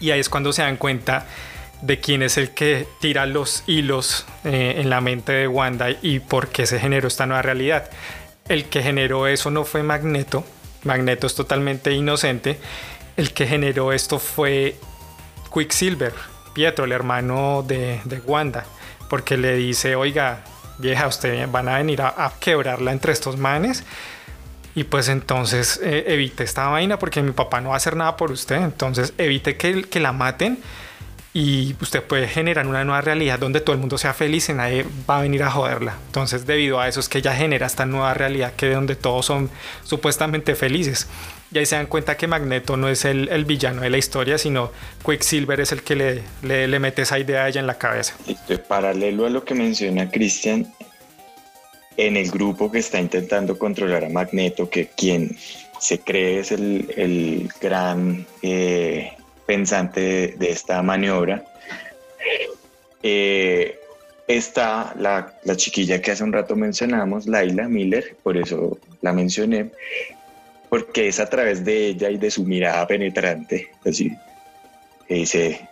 [0.00, 1.26] y ahí es cuando se dan cuenta
[1.82, 6.20] de quién es el que tira los hilos eh, en la mente de Wanda y
[6.20, 7.90] por qué se generó esta nueva realidad.
[8.48, 10.44] El que generó eso no fue Magneto,
[10.84, 12.58] Magneto es totalmente inocente,
[13.16, 14.76] el que generó esto fue
[15.52, 16.14] Quicksilver,
[16.54, 18.64] Pietro, el hermano de, Wanda,
[19.08, 20.44] porque le dice, oiga,
[20.78, 23.84] vieja, ustedes van a venir a, quebrarla entre estos manes.
[24.74, 28.16] Y pues entonces eh, evite esta vaina porque mi papá no va a hacer nada
[28.16, 28.56] por usted.
[28.56, 30.58] Entonces evite que, que la maten
[31.32, 34.84] y usted puede generar una nueva realidad donde todo el mundo sea feliz y nadie
[35.08, 35.96] va a venir a joderla.
[36.06, 39.48] Entonces, debido a eso es que ella genera esta nueva realidad que donde todos son
[39.84, 41.06] supuestamente felices.
[41.52, 44.38] Y ahí se dan cuenta que Magneto no es el, el villano de la historia,
[44.38, 44.72] sino
[45.04, 48.14] Quicksilver es el que le, le, mete esa idea a ella en la cabeza.
[48.68, 50.72] Paralelo a lo que menciona Christian,
[51.96, 55.36] en el grupo que está intentando controlar a Magneto, que quien
[55.80, 59.12] se cree es el, el gran eh,
[59.46, 61.44] pensante de, esta maniobra.
[63.02, 63.78] Eh,
[64.28, 69.70] está la, la, chiquilla que hace un rato mencionamos, Laila Miller, por eso la mencioné,
[70.68, 74.12] porque es a través de ella y de su mirada penetrante, así,
[75.08, 75.66] dice,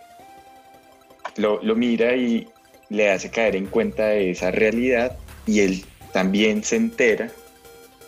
[1.37, 2.49] lo, lo mira y
[2.89, 7.31] le hace caer en cuenta de esa realidad y él también se entera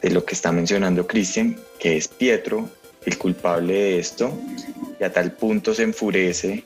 [0.02, 2.68] de lo que está mencionando Christian, que es Pietro
[3.06, 4.38] el culpable de esto
[4.98, 6.64] y a tal punto se enfurece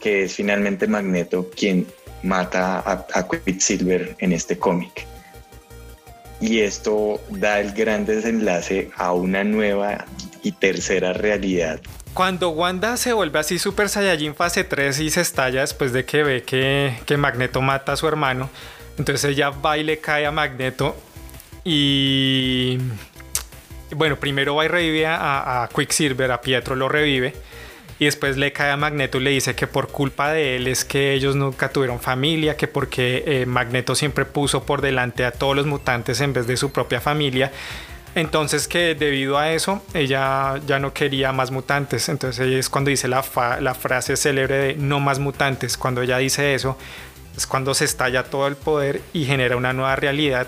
[0.00, 1.86] que es finalmente Magneto quien
[2.22, 5.06] mata a, a Quicksilver en este cómic.
[6.40, 10.06] Y esto da el gran desenlace a una nueva
[10.42, 11.80] y tercera realidad.
[12.14, 16.22] Cuando Wanda se vuelve así Super Saiyajin fase 3 y se estalla después de que
[16.22, 18.48] ve que, que Magneto mata a su hermano,
[18.98, 20.96] entonces ella va y le cae a Magneto
[21.64, 22.78] y
[23.94, 27.34] bueno, primero va y revive a, Quicksilver, a Pietro lo revive.
[27.98, 30.86] Y después le cae a Magneto y le dice que por culpa de él es
[30.86, 35.54] que ellos nunca tuvieron familia, que porque eh, Magneto siempre puso por delante a todos
[35.54, 37.52] los mutantes en vez de su propia familia.
[38.14, 42.08] Entonces que debido a eso ella ya no quería más mutantes.
[42.08, 43.22] Entonces es cuando dice la,
[43.60, 45.76] la frase célebre de no más mutantes.
[45.76, 46.78] Cuando ella dice eso
[47.36, 50.46] es cuando se estalla todo el poder y genera una nueva realidad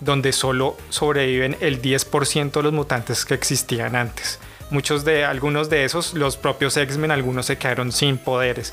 [0.00, 4.38] donde solo sobreviven el 10% de los mutantes que existían antes.
[4.70, 8.72] Muchos de algunos de esos, los propios X-Men, algunos se quedaron sin poderes.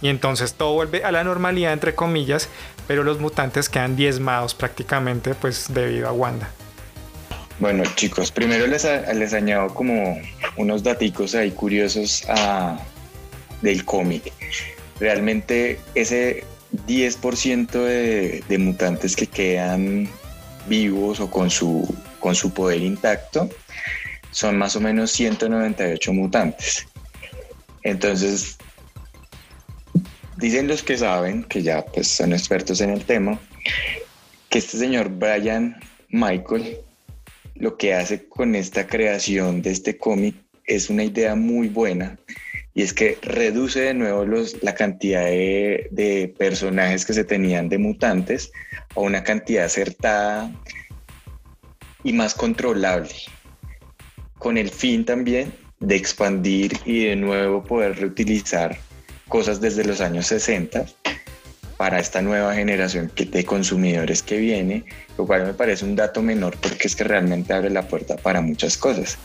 [0.00, 2.48] Y entonces todo vuelve a la normalidad, entre comillas,
[2.86, 6.48] pero los mutantes quedan diezmados prácticamente, pues debido a Wanda.
[7.58, 10.20] Bueno, chicos, primero les, les añado como
[10.56, 12.78] unos daticos ahí curiosos a,
[13.60, 14.32] del cómic.
[14.98, 16.44] Realmente ese
[16.86, 20.08] 10% de, de mutantes que quedan
[20.66, 23.48] vivos o con su, con su poder intacto,
[24.30, 26.86] son más o menos 198 mutantes.
[27.82, 28.56] Entonces,
[30.36, 33.38] dicen los que saben, que ya pues, son expertos en el tema,
[34.48, 36.78] que este señor Brian Michael
[37.54, 42.18] lo que hace con esta creación de este cómic es una idea muy buena
[42.74, 47.68] y es que reduce de nuevo los, la cantidad de, de, personajes que se tenían
[47.68, 48.50] de mutantes
[48.96, 50.50] a una cantidad acertada
[52.02, 53.14] y más controlable,
[54.38, 58.78] con el fin también de expandir y de nuevo poder reutilizar
[59.28, 60.86] cosas desde los años 60
[61.76, 64.84] para esta nueva generación de consumidores que viene,
[65.18, 68.40] lo cual me parece un dato menor porque es que realmente abre la puerta para
[68.40, 69.18] muchas cosas.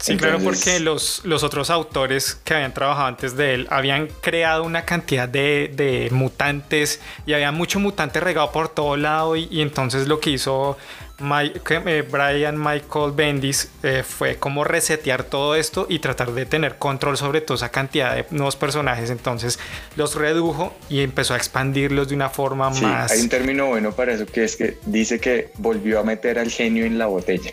[0.00, 4.64] Sí, claro, porque los, los otros autores que habían trabajado antes de él habían creado
[4.64, 9.60] una cantidad de, de mutantes y había mucho mutante regado por todo lado y, y
[9.60, 10.78] entonces lo que hizo
[11.20, 17.18] eh, Brian Michael Bendis eh, fue como resetear todo esto y tratar de tener control
[17.18, 19.10] sobre toda esa cantidad de nuevos personajes.
[19.10, 19.58] Entonces
[19.96, 23.12] los redujo y empezó a expandirlos de una forma sí, más.
[23.12, 26.50] Hay un término bueno para eso que es que dice que volvió a meter al
[26.50, 27.52] genio en la botella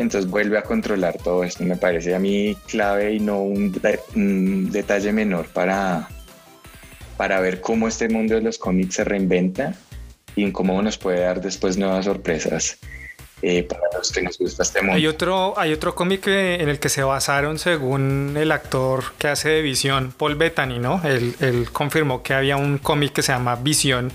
[0.00, 1.64] entonces vuelve a controlar todo esto.
[1.64, 6.08] Me parece a mí clave y no un, detalle menor para,
[7.16, 9.74] para ver cómo este mundo de los cómics se reinventa
[10.34, 12.78] y cómo nos puede dar después nuevas sorpresas.
[13.42, 14.94] Eh, para los que nos gusta este mundo.
[14.94, 19.50] Hay otro, hay otro cómic en el que se basaron según el actor que hace
[19.50, 21.02] de Visión, Paul Bettany, ¿no?
[21.04, 24.10] Él, él confirmó que había un cómic que se llama Visión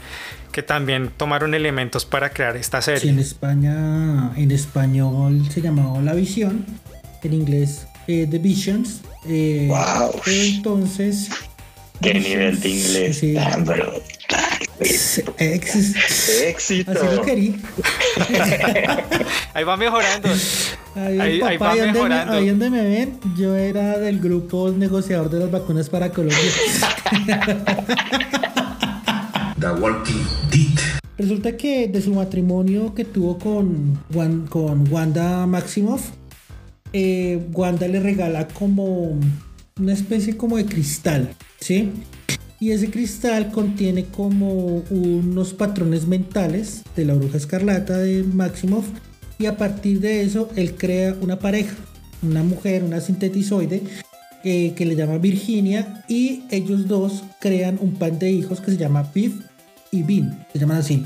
[0.51, 3.01] que también tomaron elementos para crear esta serie.
[3.01, 6.65] Sí, en España, en español se llamaba La Visión,
[7.23, 9.01] en inglés eh, The Visions.
[9.27, 10.11] Eh, wow.
[10.23, 11.29] Pero entonces.
[12.01, 13.35] ¿Qué nivel de inglés sí.
[13.35, 14.01] tan brutal?
[14.79, 15.35] Éxito.
[15.37, 16.91] Éxito.
[16.91, 17.53] Así lo quería.
[19.53, 20.29] Ahí va mejorando.
[20.95, 25.39] Ahí, papá, ahí, donde me, ahí, donde me, ven, yo era del grupo negociador de
[25.39, 26.37] las vacunas para Colombia.
[31.17, 33.99] Resulta que de su matrimonio que tuvo con,
[34.49, 36.09] con Wanda Maximoff,
[36.93, 39.19] eh, Wanda le regala como
[39.79, 41.91] una especie como de cristal, ¿sí?
[42.59, 48.85] Y ese cristal contiene como unos patrones mentales de la bruja escarlata de Maximoff
[49.37, 51.75] y a partir de eso él crea una pareja,
[52.21, 53.83] una mujer, una sintetizoide
[54.43, 58.77] eh, que le llama Virginia y ellos dos crean un pan de hijos que se
[58.77, 59.33] llama Biff
[59.91, 61.05] y Bean, se llaman así.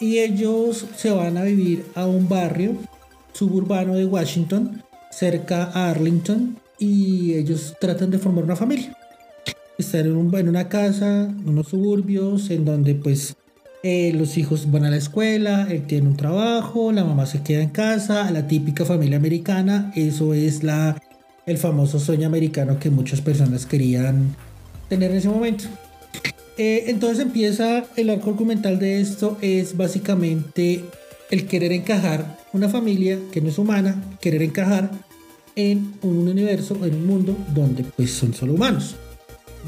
[0.00, 2.76] Y ellos se van a vivir a un barrio
[3.32, 8.96] suburbano de Washington, cerca a Arlington, y ellos tratan de formar una familia.
[9.76, 13.36] Están en, en una casa, en unos suburbios, en donde pues
[13.82, 17.62] eh, los hijos van a la escuela, él tiene un trabajo, la mamá se queda
[17.62, 21.00] en casa, la típica familia americana, eso es la,
[21.46, 24.34] el famoso sueño americano que muchas personas querían
[24.88, 25.64] tener en ese momento.
[26.58, 30.84] Eh, entonces empieza el arco argumental de esto, es básicamente
[31.30, 34.90] el querer encajar una familia que no es humana, querer encajar
[35.54, 38.96] en un universo, en un mundo donde pues son solo humanos.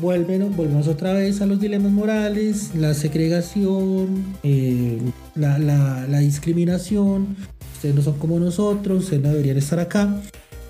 [0.01, 4.99] Vuelven, volvemos otra vez a los dilemas morales, la segregación, eh,
[5.37, 7.37] la, la discriminación.
[7.75, 10.21] Ustedes no son como nosotros, ustedes no deberían estar acá.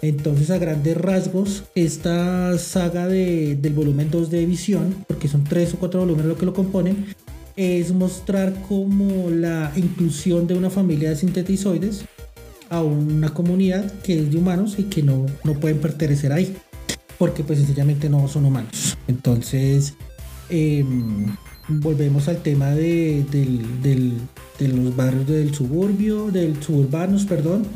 [0.03, 5.75] Entonces, a grandes rasgos, esta saga de, del volumen 2 de Visión, porque son tres
[5.75, 7.07] o cuatro volúmenes lo que lo componen,
[7.57, 12.07] es mostrar cómo la inclusión de una familia de sintetizoides
[12.71, 16.57] a una comunidad que es de humanos y que no, no pueden pertenecer ahí,
[17.19, 18.97] porque pues sencillamente no son humanos.
[19.07, 19.95] Entonces,
[20.49, 21.27] em,
[21.69, 27.67] volvemos al tema de, de los barrios del suburbio, del suburbanos, perdón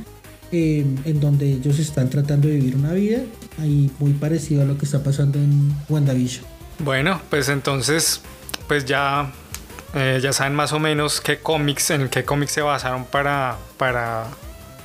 [0.55, 3.21] en donde ellos están tratando de vivir una vida
[3.61, 6.45] ahí muy parecido a lo que está pasando en WandaVision.
[6.79, 8.21] Bueno, pues entonces,
[8.67, 9.33] pues ya,
[9.95, 14.27] eh, ya saben más o menos qué cómics, en qué cómics se basaron para, para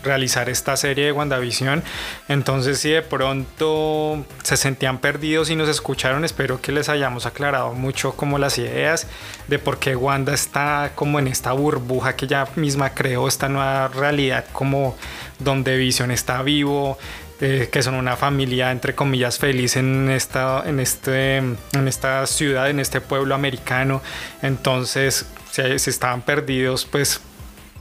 [0.04, 1.84] realizar esta serie de WandaVision.
[2.28, 7.74] Entonces, si de pronto se sentían perdidos y nos escucharon, espero que les hayamos aclarado
[7.74, 9.08] mucho como las ideas
[9.48, 13.88] de por qué Wanda está como en esta burbuja que ella misma creó, esta nueva
[13.88, 14.96] realidad como
[15.40, 16.98] donde Vision está vivo,
[17.42, 22.70] eh, que son una familia entre comillas feliz en esta, en, este, en esta ciudad,
[22.70, 24.02] en este pueblo americano.
[24.42, 27.22] Entonces, si, si estaban perdidos, pues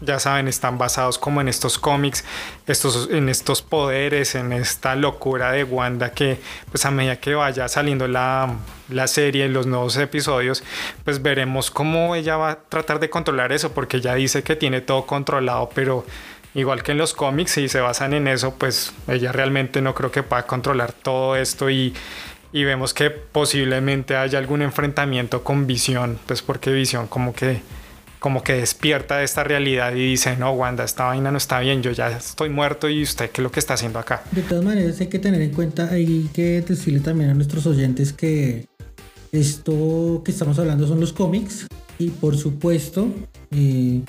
[0.00, 2.24] ya saben, están basados como en estos cómics,
[2.66, 7.68] estos, en estos poderes, en esta locura de Wanda que pues a medida que vaya
[7.68, 8.54] saliendo la,
[8.88, 10.62] la serie, los nuevos episodios,
[11.04, 14.80] pues veremos cómo ella va a tratar de controlar eso, porque ella dice que tiene
[14.80, 16.04] todo controlado, pero
[16.54, 20.10] igual que en los cómics, si se basan en eso, pues ella realmente no creo
[20.10, 21.94] que pueda controlar todo esto y,
[22.52, 27.60] vemos que posiblemente haya algún enfrentamiento con Visión, pues porque Visión como que
[28.18, 31.82] como que despierta de esta realidad y dice, no, Wanda, esta vaina no está bien,
[31.82, 34.22] yo ya estoy muerto y usted qué es lo que está haciendo acá.
[34.32, 38.12] De todas maneras hay que tener en cuenta hay que decirle también a nuestros oyentes
[38.12, 38.66] que
[39.32, 41.66] esto que estamos hablando son los cómics
[41.98, 43.08] y por supuesto
[43.50, 44.00] eh,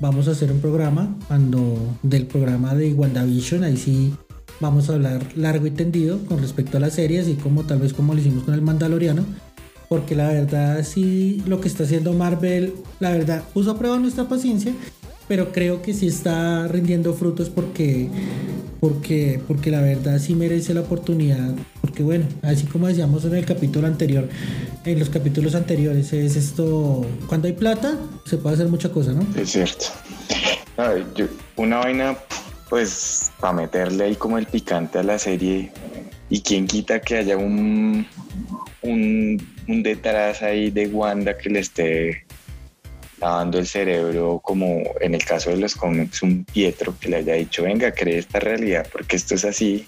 [0.00, 4.14] vamos a hacer un programa cuando del programa de WandaVision, ahí sí
[4.60, 7.92] vamos a hablar largo y tendido con respecto a la serie, así como tal vez
[7.92, 9.24] como lo hicimos con el Mandaloriano
[9.90, 14.28] porque la verdad sí lo que está haciendo Marvel, la verdad puso a prueba nuestra
[14.28, 14.72] paciencia,
[15.26, 18.08] pero creo que sí está rindiendo frutos porque
[18.78, 23.44] porque porque la verdad sí merece la oportunidad, porque bueno, así como decíamos en el
[23.44, 24.28] capítulo anterior,
[24.84, 29.26] en los capítulos anteriores es esto, cuando hay plata se puede hacer mucha cosa, ¿no?
[29.36, 29.86] Es cierto.
[31.56, 32.16] una vaina
[32.68, 35.72] pues para meterle ahí como el picante a la serie
[36.28, 38.06] y quien quita que haya un
[39.70, 42.24] un detrás ahí de Wanda que le esté
[43.20, 47.34] lavando el cerebro, como en el caso de los cómics, un Pietro que le haya
[47.34, 49.86] dicho, venga, cree esta realidad porque esto es así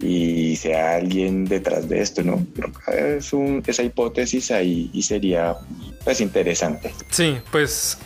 [0.00, 2.44] y sea alguien detrás de esto, ¿no?
[2.92, 3.32] Es
[3.66, 5.56] esa hipótesis ahí y sería
[6.04, 6.92] pues interesante.
[7.10, 7.98] Sí, pues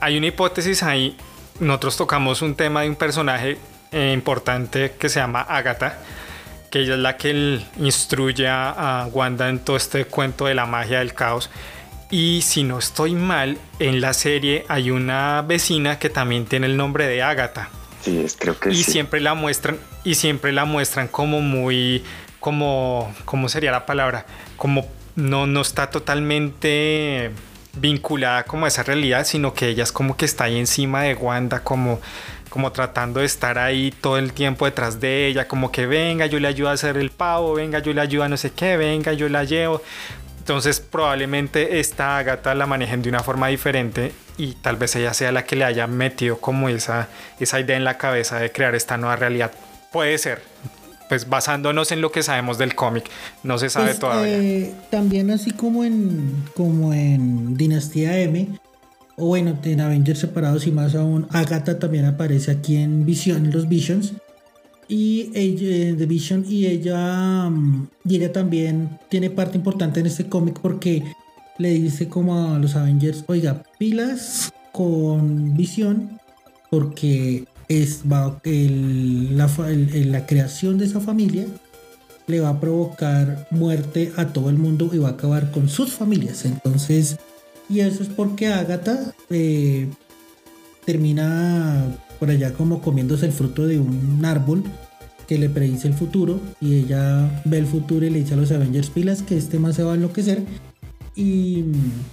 [0.00, 1.16] hay una hipótesis ahí.
[1.60, 3.58] Nosotros tocamos un tema de un personaje
[3.92, 5.98] eh, importante que se llama Agatha
[6.70, 10.98] que ella es la que instruye a Wanda en todo este cuento de la magia
[10.98, 11.50] del caos.
[12.10, 16.76] Y si no estoy mal, en la serie hay una vecina que también tiene el
[16.76, 17.68] nombre de Agatha.
[18.00, 22.04] Sí, es, creo que y siempre la muestran y siempre la muestran como muy
[22.40, 24.24] como cómo sería la palabra,
[24.56, 27.32] como no no está totalmente
[27.74, 31.14] vinculada como a esa realidad, sino que ella es como que está ahí encima de
[31.14, 32.00] Wanda, como,
[32.58, 36.40] como tratando de estar ahí todo el tiempo detrás de ella, como que venga, yo
[36.40, 39.12] le ayudo a hacer el pavo, venga, yo le ayudo a no sé qué, venga,
[39.12, 39.80] yo la llevo.
[40.40, 45.30] Entonces probablemente esta Agatha la manejen de una forma diferente y tal vez ella sea
[45.30, 47.06] la que le haya metido como esa,
[47.38, 49.52] esa idea en la cabeza de crear esta nueva realidad.
[49.92, 50.42] Puede ser,
[51.08, 53.04] pues basándonos en lo que sabemos del cómic,
[53.44, 54.36] no se sabe Pues, todavía.
[54.36, 58.48] eh, también así como en como en Dinastía M
[59.18, 63.52] o bueno en Avengers separados y más aún Agatha también aparece aquí en Vision en
[63.52, 64.12] los Visions
[64.88, 70.26] y ella The Vision y ella mm, y ella también tiene parte importante en este
[70.26, 71.02] cómic porque
[71.58, 76.18] le dice como a los Avengers oiga pilas con Visión
[76.70, 78.40] porque es la
[80.26, 81.46] creación de esa familia
[82.28, 85.92] le va a provocar muerte a todo el mundo y va a acabar con sus
[85.92, 86.44] familias.
[86.44, 87.18] Entonces,
[87.68, 89.88] y eso es porque Agatha eh,
[90.84, 91.84] termina
[92.18, 94.64] por allá como comiéndose el fruto de un árbol
[95.26, 98.50] que le predice el futuro y ella ve el futuro y le dice a los
[98.50, 100.42] Avengers pilas que este man se va a enloquecer
[101.14, 101.64] y,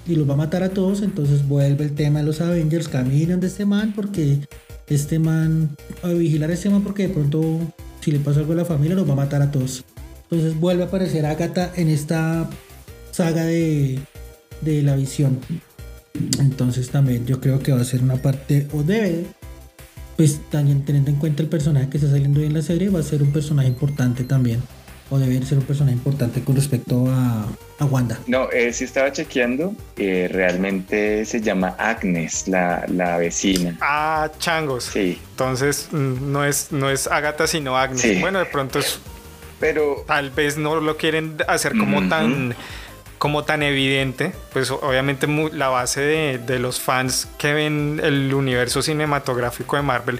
[0.05, 1.01] y los va a matar a todos.
[1.01, 4.41] Entonces vuelve el tema de los Avengers, caminan de este man porque
[4.87, 7.61] este man, a vigilar a este man porque de pronto
[8.01, 9.85] si le pasa algo a la familia los va a matar a todos.
[10.29, 12.49] Entonces vuelve a aparecer Agatha en esta
[13.11, 13.99] saga de,
[14.61, 15.39] de la visión.
[16.39, 19.25] Entonces también yo creo que va a ser una parte, o debe,
[20.17, 22.99] pues también teniendo en cuenta el personaje que está saliendo hoy en la serie, va
[22.99, 24.61] a ser un personaje importante también.
[25.11, 27.45] O debe ser un personaje importante con respecto a,
[27.77, 28.19] a Wanda.
[28.25, 33.77] No, eh, sí estaba chequeando, eh, realmente se llama Agnes, la, la vecina.
[33.81, 34.85] Ah, changos.
[34.85, 38.01] Sí, Entonces mm, no es, no es Agatha sino Agnes.
[38.01, 38.17] Sí.
[38.19, 38.99] Bueno, de pronto es,
[39.59, 42.55] pero tal vez no lo quieren hacer como tan
[43.25, 44.33] como tan evidente.
[44.53, 50.19] Pues obviamente la base de, de los fans que ven el universo cinematográfico de Marvel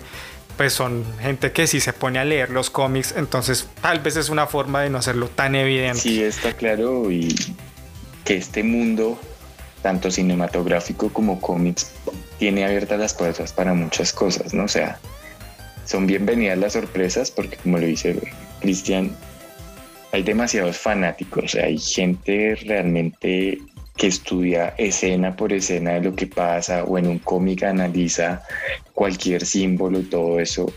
[0.58, 4.30] pues son gente que sí se pone a leer los cómics, entonces tal vez es
[4.30, 6.00] una forma de no hacerlo tan evidente.
[6.00, 7.36] sí está claro y
[8.24, 9.20] que este mundo,
[9.84, 11.92] tanto cinematográfico como cómics,
[12.40, 14.64] tiene abiertas las puertas para muchas cosas, ¿no?
[14.64, 14.98] O sea,
[15.86, 18.18] son bienvenidas las sorpresas porque como lo dice
[18.62, 19.16] Cristian,
[20.16, 23.60] hay demasiados fanáticos, hay gente realmente
[23.98, 28.42] que estudia escena por escena de lo que pasa o en un cómic analiza
[28.94, 30.72] cualquier símbolo y todo eso.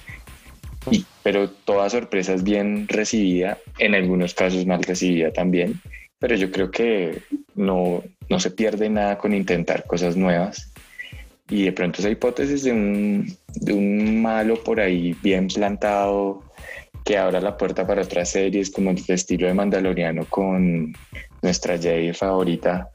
[0.91, 5.81] Y, pero toda sorpresa es bien recibida, en algunos casos mal recibida también,
[6.19, 7.23] pero yo creo que
[7.55, 10.73] no, no se pierde nada con intentar cosas nuevas.
[11.49, 16.43] Y de pronto esa hipótesis de un, de un malo por ahí bien plantado
[17.09, 20.95] que abra la puerta para otras series como el estilo de Mandaloriano con
[21.41, 22.91] nuestra Jedi favorita,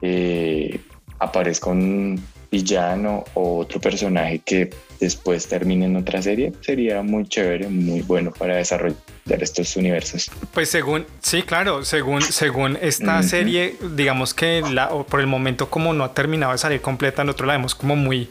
[0.00, 0.78] eh,
[1.18, 7.68] aparezca un villano o otro personaje que después termine en otra serie, sería muy chévere,
[7.68, 8.94] muy bueno para desarrollar
[9.26, 10.30] estos universos.
[10.54, 13.28] Pues según, sí, claro, según, según esta Ujú.
[13.28, 17.48] serie, digamos que la, por el momento como no ha terminado de salir completa, nosotros
[17.48, 18.28] la vemos como muy,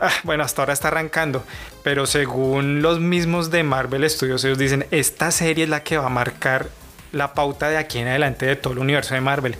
[0.00, 1.44] ah, bueno, hasta ahora está arrancando,
[1.82, 6.06] pero según los mismos de Marvel Studios, ellos dicen, esta serie es la que va
[6.06, 6.68] a marcar
[7.12, 9.56] la pauta de aquí en adelante de todo el universo de Marvel.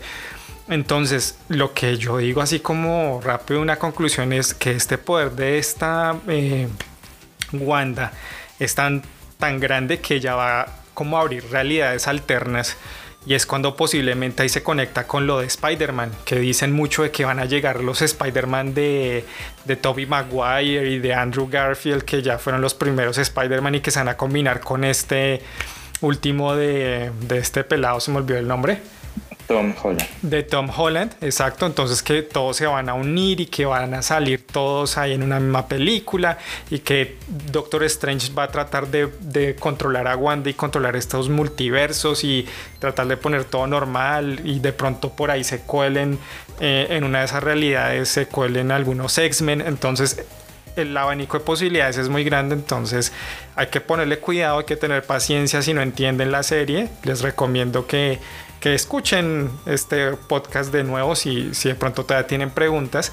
[0.69, 5.57] Entonces, lo que yo digo así como rápido una conclusión es que este poder de
[5.57, 6.67] esta eh,
[7.53, 8.11] Wanda
[8.59, 9.01] es tan,
[9.37, 12.75] tan grande que ya va como a abrir realidades alternas
[13.27, 17.11] y es cuando posiblemente ahí se conecta con lo de Spider-Man, que dicen mucho de
[17.11, 19.25] que van a llegar los Spider-Man de,
[19.65, 23.91] de Tobey Maguire y de Andrew Garfield, que ya fueron los primeros Spider-Man y que
[23.91, 25.41] se van a combinar con este
[25.99, 28.79] último de, de este pelado, se me olvidó el nombre.
[29.47, 30.03] Tom Holland.
[30.21, 31.65] De Tom Holland, exacto.
[31.65, 35.23] Entonces que todos se van a unir y que van a salir todos ahí en
[35.23, 36.37] una misma película
[36.69, 37.17] y que
[37.51, 42.45] Doctor Strange va a tratar de, controlar a Wanda y controlar estos multiversos y
[42.79, 46.19] tratar de poner todo normal y de pronto por ahí se cuelen
[46.59, 49.61] eh, en una de esas realidades, se cuelen algunos X-Men.
[49.61, 50.25] Entonces
[50.75, 53.11] el abanico de posibilidades es muy grande, entonces
[53.55, 56.89] hay que ponerle cuidado, hay que tener paciencia si no entienden la serie.
[57.03, 58.19] Les recomiendo que,
[58.59, 63.11] que escuchen este podcast de nuevo si, si de pronto todavía tienen preguntas.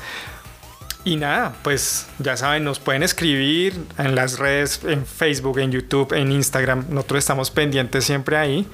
[1.04, 6.14] Y nada, pues ya saben, nos pueden escribir en las redes, en Facebook, en YouTube,
[6.14, 6.86] en Instagram.
[6.88, 8.66] Nosotros estamos pendientes siempre ahí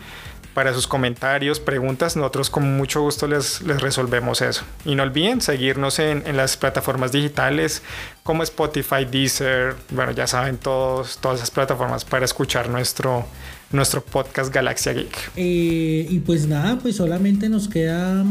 [0.55, 2.17] para sus comentarios, preguntas.
[2.17, 4.63] Nosotros con mucho gusto les, les resolvemos eso.
[4.85, 7.83] Y no olviden seguirnos en, las plataformas digitales
[8.23, 9.75] como Spotify, Deezer.
[9.91, 13.27] Bueno, ya saben todos, todas esas plataformas para escuchar nuestro,
[13.73, 15.33] nuestro podcast Galaxia Geek.
[15.37, 18.25] Eh, y pues nada, pues solamente nos queda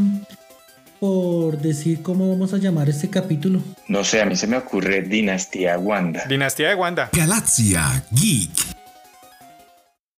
[0.98, 3.62] por decir cómo vamos a llamar este capítulo.
[3.88, 6.24] No sé, a mí se me ocurre Dinastía Wanda.
[6.28, 7.08] Dinastía de Wanda.
[7.12, 8.79] Galaxia Geek.